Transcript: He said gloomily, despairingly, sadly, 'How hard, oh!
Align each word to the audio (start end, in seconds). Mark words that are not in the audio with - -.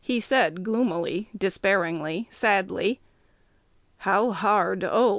He 0.00 0.20
said 0.20 0.64
gloomily, 0.64 1.28
despairingly, 1.36 2.28
sadly, 2.30 2.98
'How 3.98 4.30
hard, 4.30 4.84
oh! 4.84 5.14